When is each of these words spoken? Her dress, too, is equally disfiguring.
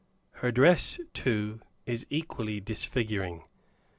Her 0.31 0.51
dress, 0.51 0.99
too, 1.13 1.59
is 1.85 2.07
equally 2.09 2.59
disfiguring. 2.59 3.43